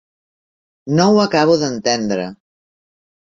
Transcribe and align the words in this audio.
No 0.99 1.05
ho 1.09 1.19
acabo 1.25 1.59
d'entendre. 1.65 2.25